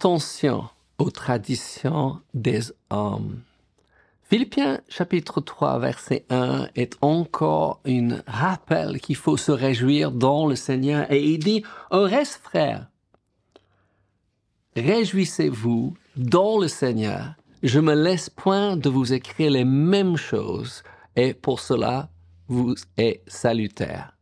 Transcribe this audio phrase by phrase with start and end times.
[0.00, 0.64] attention
[0.96, 3.42] aux traditions des hommes.
[4.22, 10.56] Philippiens chapitre 3 verset 1 est encore un rappel qu'il faut se réjouir dans le
[10.56, 12.88] Seigneur et il dit au reste frère,
[14.74, 17.34] réjouissez-vous dans le Seigneur.
[17.62, 20.82] Je me laisse point de vous écrire les mêmes choses
[21.14, 22.08] et pour cela
[22.48, 24.16] vous est salutaire.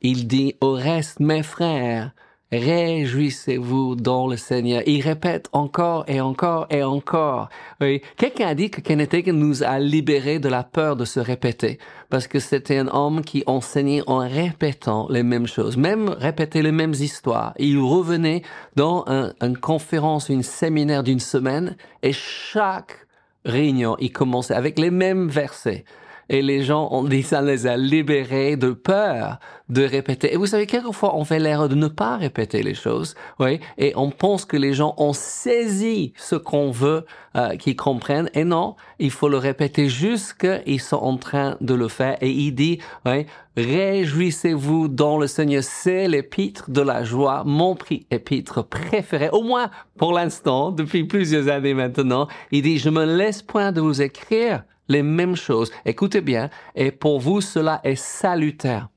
[0.00, 2.12] il dit au reste mes frères,
[2.50, 4.82] Réjouissez-vous dans le Seigneur.
[4.86, 7.50] Il répète encore et encore et encore.
[7.80, 8.00] Oui.
[8.16, 11.78] Quelqu'un a dit que Kenneth nous a libérés de la peur de se répéter.
[12.08, 15.76] Parce que c'était un homme qui enseignait en répétant les mêmes choses.
[15.76, 17.52] Même répéter les mêmes histoires.
[17.58, 18.42] Il revenait
[18.76, 19.04] dans
[19.42, 23.06] une conférence, une séminaire d'une semaine et chaque
[23.44, 25.84] réunion, il commençait avec les mêmes versets
[26.28, 30.32] et les gens ont dit ça les a libérés de peur de répéter.
[30.32, 33.92] Et vous savez, quelquefois, on fait l'erreur de ne pas répéter les choses, oui, et
[33.96, 37.04] on pense que les gens ont saisi ce qu'on veut
[37.36, 38.30] euh, qu'ils comprennent.
[38.34, 42.16] Et non, il faut le répéter jusqu'ils sont en train de le faire.
[42.22, 45.62] Et il dit, oui, réjouissez-vous dans le Seigneur.
[45.62, 47.76] C'est l'épître de la joie, mon
[48.10, 52.28] épître préféré, au moins pour l'instant, depuis plusieurs années maintenant.
[52.50, 55.70] Il dit, je me laisse point de vous écrire les mêmes choses.
[55.84, 58.88] Écoutez bien, et pour vous cela est salutaire.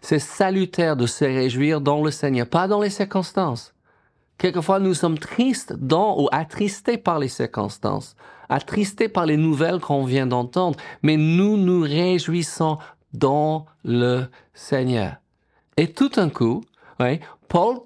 [0.00, 3.74] C'est salutaire de se réjouir dans le Seigneur, pas dans les circonstances.
[4.38, 8.16] Quelquefois, nous sommes tristes dans ou attristés par les circonstances,
[8.48, 12.78] attristés par les nouvelles qu'on vient d'entendre, mais nous nous réjouissons
[13.14, 15.16] dans le Seigneur.
[15.78, 16.62] Et tout un coup,
[17.00, 17.78] oui, Paul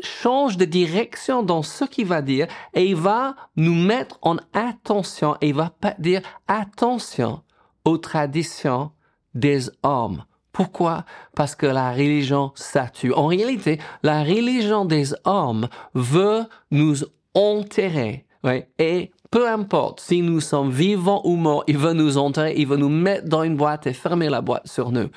[0.00, 5.36] change de direction dans ce qu'il va dire et il va nous mettre en attention
[5.40, 7.42] et il va dire attention
[7.84, 8.90] aux traditions
[9.34, 10.24] des hommes.
[10.52, 11.04] Pourquoi?
[11.36, 13.12] Parce que la religion statue.
[13.12, 16.96] En réalité, la religion des hommes veut nous
[17.34, 18.26] enterrer.
[18.78, 22.76] Et peu importe si nous sommes vivants ou morts, il veut nous enterrer, il veut
[22.76, 25.08] nous mettre dans une boîte et fermer la boîte sur nous.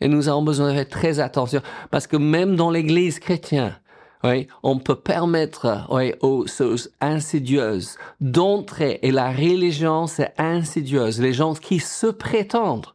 [0.00, 1.60] Et nous avons besoin de faire très attention
[1.90, 3.74] parce que même dans l'église chrétienne,
[4.24, 11.20] oui, on peut permettre oui, aux choses insidieuses d'entrer et la religion c'est insidieuse.
[11.20, 12.86] Les gens qui se prétendent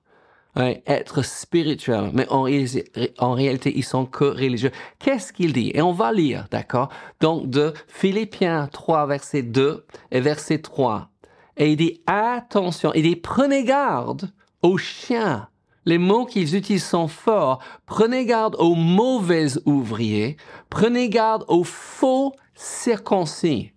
[0.55, 4.71] oui, être spirituels, mais en, réalité ils sont que religieux.
[4.99, 5.71] Qu'est-ce qu'il dit?
[5.73, 6.89] Et on va lire, d'accord?
[7.21, 11.09] Donc de Philippiens 3 verset 2 et verset 3.
[11.57, 14.29] Et il dit attention, il dit prenez garde
[14.61, 15.47] aux chiens
[15.85, 17.59] les mots qu'ils utilisent sont forts.
[17.85, 20.37] Prenez garde aux mauvais ouvriers.
[20.69, 23.71] Prenez garde aux faux circoncis.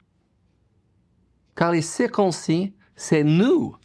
[1.56, 3.76] Car les circoncis, c'est nous.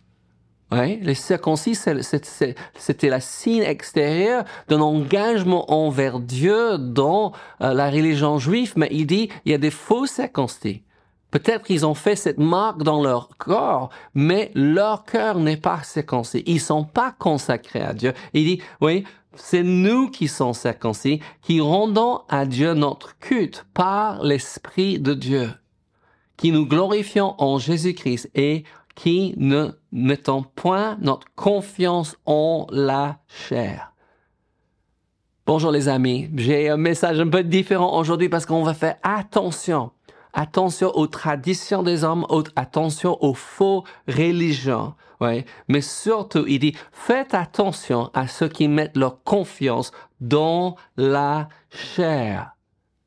[0.71, 8.39] Ouais, les circoncis, c'était la signe extérieure d'un engagement envers Dieu dans euh, la religion
[8.39, 10.83] juive, mais il dit, il y a des faux circoncis.
[11.31, 16.43] Peut-être qu'ils ont fait cette marque dans leur corps, mais leur cœur n'est pas circoncis.
[16.45, 18.13] Ils sont pas consacrés à Dieu.
[18.33, 19.05] Il dit, oui,
[19.35, 25.49] c'est nous qui sommes circoncis, qui rendons à Dieu notre culte par l'Esprit de Dieu,
[26.35, 33.93] qui nous glorifions en Jésus-Christ et qui ne mettons point notre confiance en la chair.
[35.45, 39.91] Bonjour les amis, j'ai un message un peu différent aujourd'hui parce qu'on va faire attention
[40.33, 42.25] attention aux traditions des hommes,
[42.55, 44.93] attention aux faux religions.
[45.67, 52.55] Mais surtout, il dit, faites attention à ceux qui mettent leur confiance dans la chair.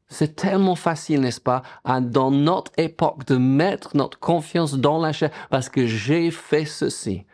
[0.09, 5.31] C'est tellement facile, n'est-ce pas, dans notre époque de mettre notre confiance dans la chair
[5.51, 7.25] parce que j'ai fait ceci.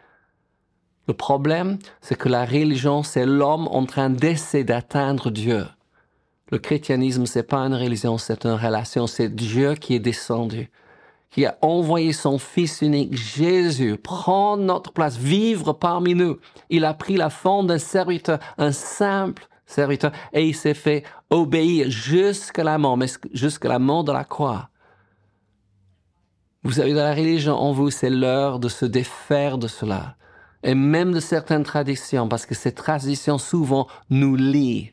[1.06, 5.66] Le problème, c'est que la religion, c'est l'homme en train d'essayer d'atteindre Dieu.
[6.50, 9.06] Le christianisme, c'est pas une religion, c'est une relation.
[9.06, 10.68] C'est Dieu qui est descendu,
[11.30, 16.38] qui a envoyé son Fils unique, Jésus, prendre notre place, vivre parmi nous.
[16.68, 21.88] Il a pris la forme d'un serviteur, un simple serviteur, et il s'est fait obéir
[21.88, 22.98] jusqu'à la mort,
[23.32, 24.70] jusqu'à la mort de la croix.
[26.64, 30.16] Vous avez de la religion en vous, c'est l'heure de se défaire de cela.
[30.64, 34.90] Et même de certaines traditions, parce que ces traditions souvent nous lient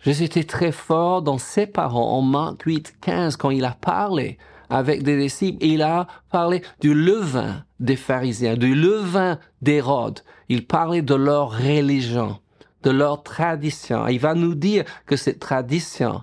[0.00, 4.38] Jésus très fort dans ses paroles en Marc 8, 15 quand il a parlé
[4.70, 5.64] avec des disciples.
[5.64, 10.20] Il a parlé du levain des pharisiens, du levain d'Hérode.
[10.48, 12.38] Il parlait de leur religion,
[12.82, 14.06] de leur tradition.
[14.06, 16.22] Il va nous dire que cette tradition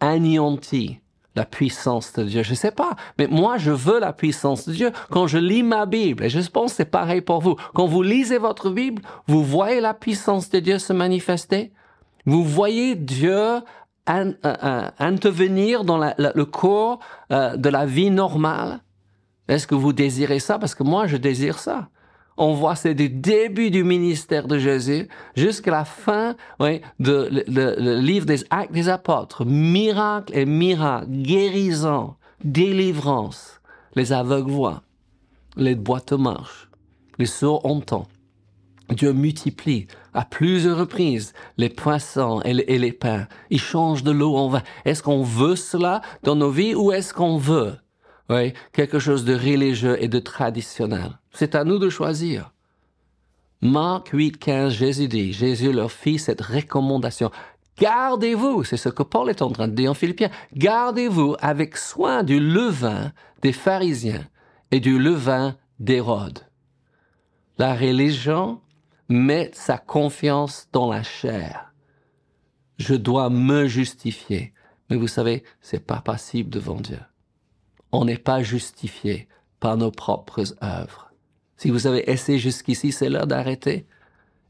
[0.00, 1.00] anéantit
[1.34, 2.42] la puissance de Dieu.
[2.42, 5.86] Je sais pas, mais moi je veux la puissance de Dieu quand je lis ma
[5.86, 6.24] Bible.
[6.24, 7.56] Et je pense que c'est pareil pour vous.
[7.74, 11.72] Quand vous lisez votre Bible, vous voyez la puissance de Dieu se manifester?
[12.24, 13.60] Vous voyez Dieu
[14.06, 16.98] intervenir dans le cours
[17.30, 18.80] euh, de la vie normale
[19.48, 20.58] Est-ce que vous désirez ça?
[20.58, 21.88] Parce que moi, je désire ça.
[22.36, 28.00] On voit c'est du début du ministère de Jésus jusqu'à la fin oui, de le,
[28.00, 29.44] livre des actes des apôtres.
[29.44, 33.60] Miracle et miracle, guérison, délivrance.
[33.94, 34.82] Les aveugles voient,
[35.56, 36.70] les boîtes marchent,
[37.18, 38.06] les sourds entendent.
[38.92, 43.26] Dieu multiplie à plusieurs reprises les poissons et les, pains.
[43.50, 44.62] Il change de l'eau en vin.
[44.84, 47.74] Est-ce qu'on veut cela dans nos vies ou est-ce qu'on veut?
[48.72, 52.52] Quelque chose de religieux et de traditionnel C'est à nous de choisir.
[53.60, 57.30] Marc 8, 15, Jésus dit, Jésus leur fit cette recommandation.
[57.78, 62.22] Gardez-vous, c'est ce que Paul est en train de dire en Philippiens, gardez-vous avec soin
[62.22, 63.12] du levain
[63.42, 64.26] des pharisiens
[64.70, 66.40] et du levain d'Hérode.
[67.58, 68.60] La religion
[69.12, 71.72] met sa confiance dans la chair.
[72.78, 74.52] Je dois me justifier.
[74.90, 77.00] Mais vous savez, c'est pas possible devant Dieu.
[77.92, 79.28] On n'est pas justifié
[79.60, 81.12] par nos propres œuvres.
[81.56, 83.86] Si vous avez essayé jusqu'ici, c'est l'heure d'arrêter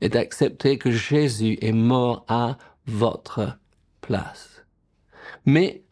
[0.00, 2.56] et d'accepter que Jésus est mort à
[2.86, 3.58] votre
[4.00, 4.64] place.
[5.44, 5.82] Mais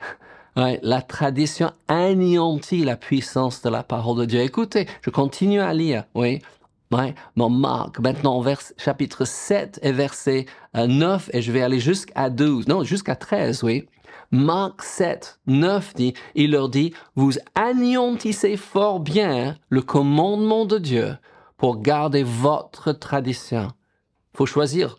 [0.57, 4.41] la tradition anéantit la puissance de la parole de Dieu.
[4.41, 6.05] Écoutez, je continue à lire.
[6.15, 6.41] Oui,
[6.91, 8.45] Ouais, mon Marc, maintenant,
[8.77, 13.63] chapitre 7 et verset 9, euh, et je vais aller jusqu'à 12, non, jusqu'à 13,
[13.63, 13.87] oui.
[14.33, 21.17] Marc 7, 9 dit, il leur dit, vous anéantissez fort bien le commandement de Dieu
[21.57, 23.69] pour garder votre tradition.
[24.35, 24.99] Faut choisir.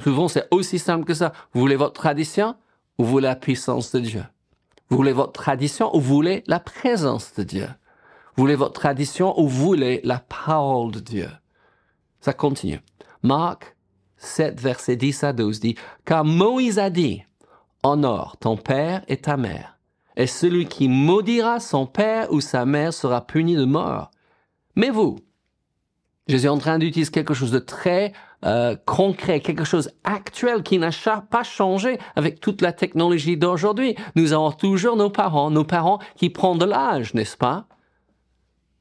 [0.00, 1.32] Souvent, c'est aussi simple que ça.
[1.52, 2.54] Vous voulez votre tradition
[2.98, 4.24] ou vous voulez la puissance de Dieu?
[4.88, 7.68] Vous voulez votre tradition ou vous voulez la présence de Dieu?
[8.36, 11.28] Voulez votre tradition ou voulez la parole de Dieu?
[12.20, 12.80] Ça continue.
[13.22, 13.76] Marc
[14.16, 17.22] 7, verset 10 à 12 dit, Car Moïse a dit,
[17.82, 19.78] Honore ton père et ta mère,
[20.16, 24.10] et celui qui maudira son père ou sa mère sera puni de mort.
[24.74, 25.18] Mais vous,
[26.26, 28.12] Jésus est en train d'utiliser quelque chose de très
[28.46, 30.90] euh, concret, quelque chose actuel qui n'a
[31.30, 33.94] pas changé avec toute la technologie d'aujourd'hui.
[34.16, 37.66] Nous avons toujours nos parents, nos parents qui prennent de l'âge, n'est-ce pas?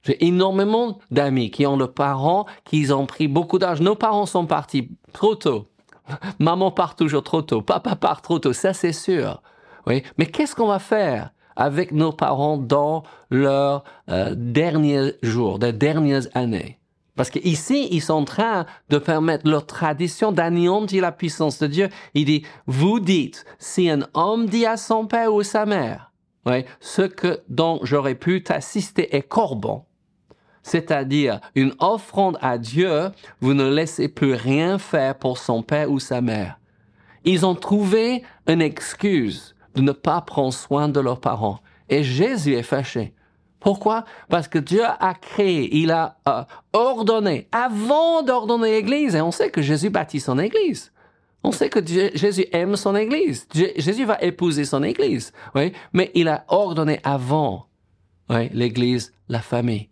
[0.03, 3.81] J'ai énormément d'amis qui ont le parents qui ont pris beaucoup d'âge.
[3.81, 5.67] Nos parents sont partis trop tôt.
[6.39, 7.61] Maman part toujours trop tôt.
[7.61, 8.53] Papa part trop tôt.
[8.53, 9.41] Ça, c'est sûr.
[9.88, 10.03] Oui.
[10.17, 16.27] Mais qu'est-ce qu'on va faire avec nos parents dans leurs euh, derniers jours, des dernières
[16.35, 16.79] années?
[17.15, 21.89] Parce qu'ici, ils sont en train de permettre leur tradition d'anéantir la puissance de Dieu.
[22.15, 26.11] Il dit, vous dites, si un homme dit à son père ou sa mère,
[26.45, 29.85] oui, ce que dont j'aurais pu t'assister est corban,
[30.63, 33.12] c'est-à-dire une offrande à Dieu,
[33.42, 36.60] vous ne laissez plus rien faire pour son père ou sa mère.
[37.25, 41.60] Ils ont trouvé une excuse de ne pas prendre soin de leurs parents.
[41.89, 43.13] Et Jésus est fâché.
[43.60, 44.04] Pourquoi?
[44.30, 46.44] Parce que Dieu a créé, il a euh,
[46.74, 50.92] ordonné, avant d'ordonner l'Église, et on sait que Jésus bâtit son Église.
[51.44, 53.48] On sait que Jésus aime son Église.
[53.54, 57.68] Jésus va épouser son Église, oui, mais il a ordonné avant
[58.30, 59.89] oui, l'Église, la famille.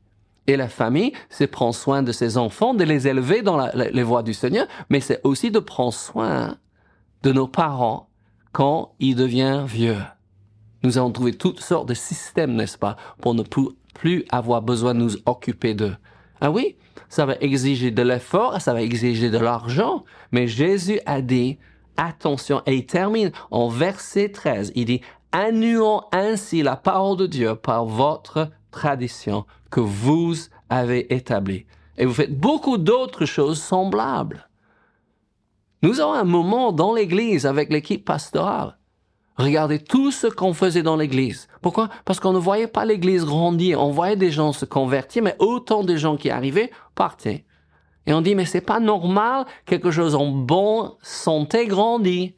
[0.48, 4.24] Et la famille, c'est prendre soin de ses enfants, de les élever dans les voies
[4.24, 6.58] du Seigneur, mais c'est aussi de prendre soin
[7.24, 8.10] de nos parents
[8.52, 10.02] quand ils deviennent vieux.
[10.84, 13.44] Nous avons trouvé toutes sortes de systèmes, n'est-ce pas, pour ne
[13.94, 15.96] plus avoir besoin de nous occuper d'eux.
[16.42, 16.76] Ah oui,
[17.08, 21.60] ça va exiger de l'effort, ça va exiger de l'argent, mais Jésus a dit,
[21.98, 25.02] attention, et il termine en verset 13, il dit,
[25.32, 30.36] annuons ainsi la parole de Dieu par votre tradition que vous
[30.70, 31.66] avez établie.
[31.98, 34.50] Et vous faites beaucoup d'autres choses semblables.
[35.84, 38.78] Nous avons un moment dans l'Église avec l'équipe pastorale.
[39.38, 41.48] Regardez tout ce qu'on faisait dans l'Église.
[41.62, 41.90] Pourquoi?
[42.06, 43.82] Parce qu'on ne voyait pas l'Église grandir.
[43.82, 47.46] On voyait des gens se convertir, mais autant de gens qui arrivaient partaient.
[48.06, 52.36] Et on dit, mais c'est pas normal, quelque chose en bonne santé grandit.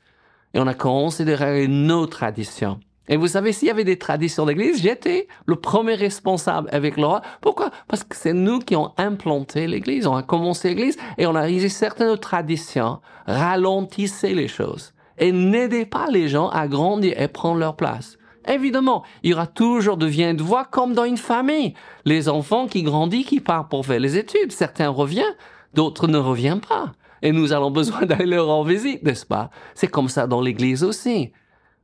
[0.53, 2.79] Et on a considéré nos traditions.
[3.09, 7.21] Et vous savez, s'il y avait des traditions d'église, j'étais le premier responsable avec Laura.
[7.41, 7.69] Pourquoi?
[7.87, 10.07] Parce que c'est nous qui avons implanté l'église.
[10.07, 12.99] On a commencé l'église et on a réalisé certaines traditions.
[13.27, 14.93] Ralentissez les choses.
[15.17, 18.17] Et n'aidez pas les gens à grandir et prendre leur place.
[18.47, 21.73] Évidemment, il y aura toujours de viens de voix comme dans une famille.
[22.05, 24.51] Les enfants qui grandissent, qui partent pour faire les études.
[24.51, 25.35] Certains reviennent,
[25.73, 26.93] d'autres ne reviennent pas.
[27.21, 29.49] Et nous avons besoin d'aller leur en visite, n'est-ce pas?
[29.75, 31.31] C'est comme ça dans l'église aussi.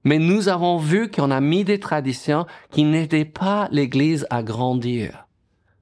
[0.04, 5.28] Mais nous avons vu qu'on a mis des traditions qui n'aidaient pas l'Église à grandir.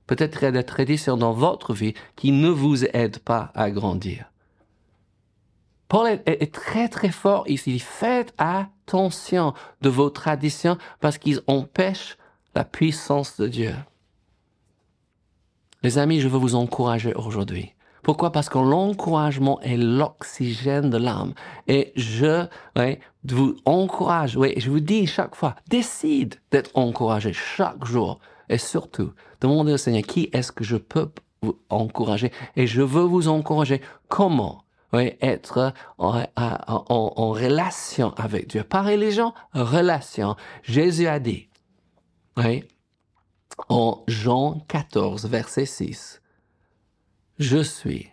[0.08, 3.70] Peut-être il y a des traditions dans votre vie qui ne vous aident pas à
[3.70, 4.32] grandir.
[5.88, 7.80] Paul est, très très fort ici.
[7.80, 12.18] Faites attention de vos traditions parce qu'ils empêchent
[12.56, 13.76] la puissance de Dieu.
[15.84, 17.74] Les amis, je veux vous encourager aujourd'hui.
[18.08, 18.32] Pourquoi?
[18.32, 21.34] Parce que l'encouragement est l'oxygène de l'âme.
[21.68, 22.46] Et je
[23.26, 28.20] vous encourage, oui, je vous dis chaque fois, décide d'être encouragé chaque jour.
[28.48, 29.12] Et surtout,
[29.42, 31.10] demandez au Seigneur, qui est-ce que je peux
[31.42, 32.32] vous encourager?
[32.56, 33.82] Et je veux vous encourager.
[34.08, 38.64] Comment être en, relation avec Dieu?
[38.64, 40.38] Pas religion, relation.
[40.64, 41.50] Jésus a dit,
[42.38, 42.64] oui,
[43.68, 46.22] en Jean 14, verset 6,
[47.40, 48.10] Je suis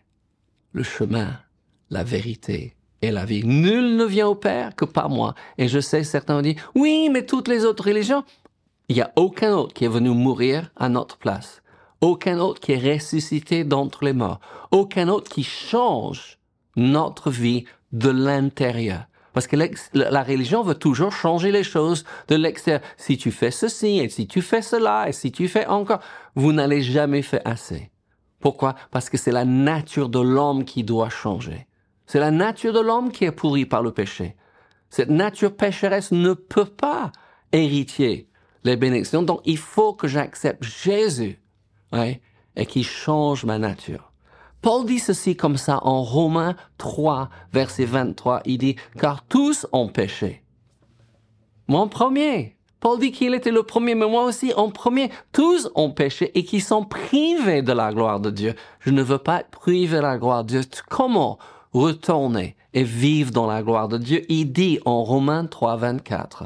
[0.73, 1.39] le chemin,
[1.89, 3.43] la vérité et la vie.
[3.43, 5.35] Nul ne vient au Père que par moi.
[5.57, 8.23] Et je sais, certains ont dit, oui, mais toutes les autres religions,
[8.89, 11.63] il n'y a aucun autre qui est venu mourir à notre place.
[12.03, 14.41] Aucun autre qui est ressuscité d'entre les morts.
[14.73, 16.39] Aucun autre qui change
[16.77, 19.05] notre vie de l'intérieur.
[19.33, 19.57] Parce que
[19.95, 22.83] la religion veut toujours changer les choses de l'extérieur.
[22.99, 26.01] Si tu fais ceci, et si tu fais cela, et si tu fais encore,
[26.35, 27.91] vous n'allez jamais faire assez.
[28.45, 28.75] Pourquoi?
[28.91, 31.67] Parce que c'est la nature de l'homme qui doit changer.
[32.05, 34.37] C'est la nature de l'homme qui est pourrie par le péché.
[34.91, 37.11] Cette nature pécheresse ne peut pas
[37.53, 38.29] hériter
[38.63, 39.23] les bénédictions.
[39.23, 41.41] Donc, il faut que j'accepte Jésus
[41.95, 44.13] et qu'il change ma nature.
[44.61, 48.43] Paul dit ceci comme ça en Romains 3, verset 23.
[48.45, 50.45] Il dit, car tous ont péché.
[51.67, 52.54] Mon premier.
[52.85, 55.11] Paul dit qu'il était le premier, mais moi aussi en premier.
[55.33, 58.55] Tous ont péché et qui sont privés de la gloire de Dieu.
[58.81, 60.61] Je ne veux pas être privé de la gloire de Dieu.
[60.91, 61.39] Comment
[61.73, 64.23] retourner et vivre dans la gloire de Dieu?
[64.29, 66.45] Il dit en Romains 3, 24.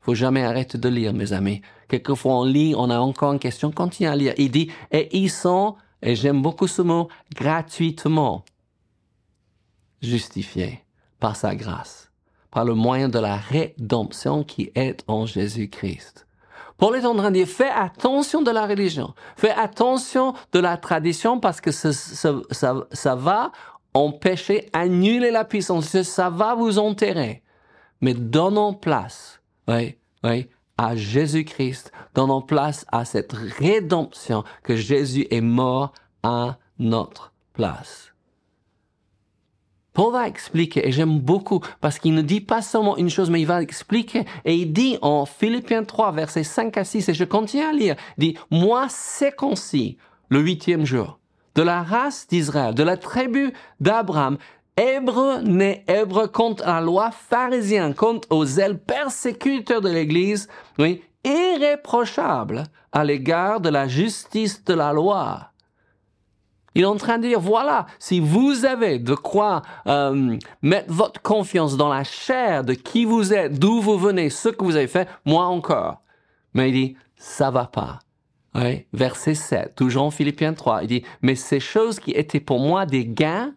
[0.00, 1.62] Faut jamais arrêter de lire, mes amis.
[1.88, 4.34] Quelquefois on lit, on a encore une question, continue à lire.
[4.38, 8.44] Il dit, et ils sont et j'aime beaucoup ce mot, gratuitement
[10.02, 10.82] justifié
[11.18, 12.09] par sa grâce,
[12.50, 16.26] par le moyen de la rédemption qui est en Jésus-Christ.
[16.78, 20.78] Paul est en train de dire, fais attention de la religion, fais attention de la
[20.78, 21.92] tradition parce que ça,
[22.50, 23.52] ça va
[23.92, 27.42] empêcher, annuler la puissance, ça va vous enterrer.
[28.00, 35.42] Mais donnons place, oui, oui, à Jésus-Christ, donnons place à cette rédemption que Jésus est
[35.42, 35.92] mort
[36.22, 38.09] à notre place.
[39.92, 43.40] Paul va expliquer, et j'aime beaucoup, parce qu'il ne dit pas seulement une chose, mais
[43.40, 47.24] il va expliquer, et il dit en Philippiens 3, versets 5 à 6, et je
[47.24, 51.18] continue à lire, dit, moi c'est concis, le huitième jour,
[51.56, 54.38] de la race d'Israël, de la tribu d'Abraham,
[54.76, 62.64] hébreu né hébreu contre la loi pharisien, contre aux ailes persécuteurs de l'Église, oui, irréprochable
[62.92, 65.49] à l'égard de la justice de la loi.
[66.74, 71.20] Il est en train de dire, voilà, si vous avez de quoi euh, mettre votre
[71.20, 74.86] confiance dans la chair de qui vous êtes, d'où vous venez, ce que vous avez
[74.86, 76.02] fait, moi encore.
[76.54, 77.98] Mais il dit, ça va pas.
[78.54, 82.58] Oui, verset 7, toujours en Philippiens 3, il dit, mais ces choses qui étaient pour
[82.58, 83.54] moi des gains,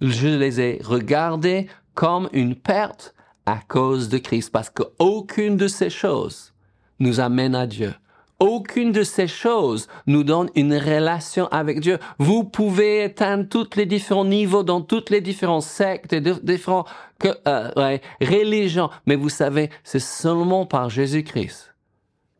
[0.00, 3.14] je les ai regardés comme une perte
[3.46, 6.52] à cause de Christ, parce qu'aucune de ces choses
[6.98, 7.94] nous amène à Dieu.
[8.38, 11.98] Aucune de ces choses nous donne une relation avec Dieu.
[12.18, 16.84] Vous pouvez atteindre tous les différents niveaux dans toutes les différentes sectes et différents
[17.18, 21.74] que, euh, religions, mais vous savez, c'est seulement par Jésus-Christ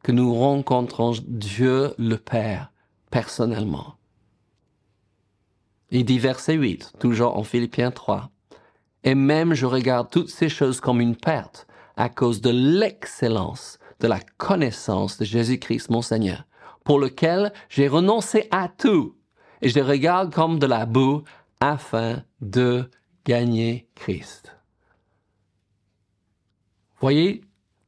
[0.02, 2.70] que nous rencontrons Dieu le Père
[3.10, 3.94] personnellement.
[5.90, 8.30] Il dit verset 8, toujours en Philippiens 3.
[9.04, 14.08] Et même je regarde toutes ces choses comme une perte à cause de l'excellence de
[14.08, 16.44] la connaissance de Jésus-Christ mon Seigneur,
[16.84, 19.16] pour lequel j'ai renoncé à tout
[19.62, 21.22] et je les regarde comme de la boue
[21.60, 22.90] afin de
[23.24, 24.56] gagner Christ.
[27.00, 27.42] Voyez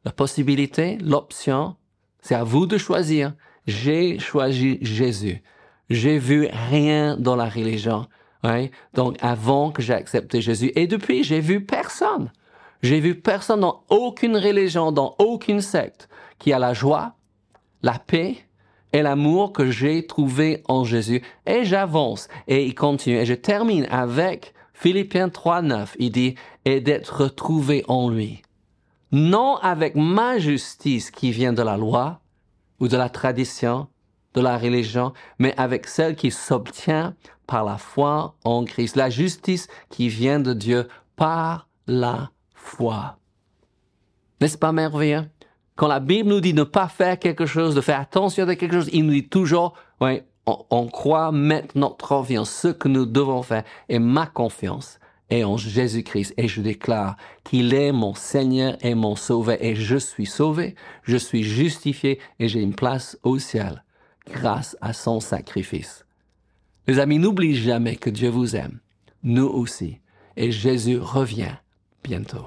[0.04, 1.76] la possibilité, l'option,
[2.20, 3.34] c'est à vous de choisir.
[3.66, 5.42] J'ai choisi Jésus.
[5.90, 8.08] J'ai vu rien dans la religion.
[8.94, 10.72] Donc avant que j'ai accepté Jésus.
[10.74, 12.30] Et depuis, j'ai vu personne.
[12.82, 16.08] J'ai vu personne dans aucune religion, dans aucune secte,
[16.38, 17.14] qui a la joie,
[17.82, 18.36] la paix
[18.92, 21.22] et l'amour que j'ai trouvé en Jésus.
[21.46, 23.16] Et j'avance et il continue.
[23.16, 25.96] Et je termine avec Philippiens 3, 9.
[25.98, 28.42] Il dit, et d'être retrouvé en lui.
[29.10, 32.20] Non avec ma justice qui vient de la loi
[32.78, 33.88] ou de la tradition,
[34.34, 37.14] de la religion, mais avec celle qui s'obtient
[37.46, 38.94] par la foi en Christ.
[38.94, 42.30] La justice qui vient de Dieu par la
[44.40, 45.24] N'est-ce pas merveilleux?
[45.76, 48.56] Quand la Bible nous dit de ne pas faire quelque chose, de faire attention à
[48.56, 50.26] quelque chose, il nous dit toujours, ouais,
[50.70, 53.64] on, croit mettre notre confiance, ce que nous devons faire.
[53.88, 54.98] Et ma confiance
[55.30, 59.96] est en Jésus-Christ et je déclare qu'il est mon Seigneur et mon Sauveur et je
[59.96, 63.84] suis sauvé, je suis justifié et j'ai une place au ciel
[64.32, 66.04] grâce à son sacrifice.
[66.86, 68.80] Les amis, n'oubliez jamais que Dieu vous aime,
[69.22, 70.00] nous aussi,
[70.36, 71.56] et Jésus revient
[72.02, 72.46] bientôt.